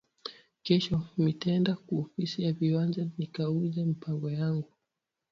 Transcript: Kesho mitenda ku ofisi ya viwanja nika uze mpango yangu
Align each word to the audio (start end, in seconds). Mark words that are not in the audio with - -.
Kesho 0.65 0.97
mitenda 1.25 1.71
ku 1.83 1.91
ofisi 2.03 2.37
ya 2.45 2.51
viwanja 2.57 3.03
nika 3.17 3.43
uze 3.61 3.81
mpango 3.93 4.27
yangu 4.39 4.69